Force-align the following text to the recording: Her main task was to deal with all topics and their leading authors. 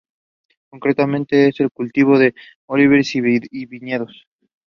Her 0.83 1.05
main 1.05 1.27
task 1.27 1.59
was 1.59 1.73
to 1.91 1.91
deal 1.93 2.07
with 2.09 2.33
all 2.67 2.77
topics 2.79 3.13
and 3.13 3.23
their 3.23 3.49
leading 3.69 3.93
authors. 4.01 4.25